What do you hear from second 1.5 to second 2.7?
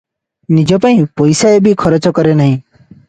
ବି ଖରଚ କରେ ନାହିଁ।